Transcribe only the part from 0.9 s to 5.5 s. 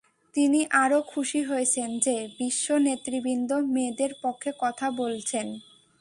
খুশি হয়েছেন যে, বিশ্ব নেতৃবৃন্দ মেয়েদের পক্ষে কথা বলছেন।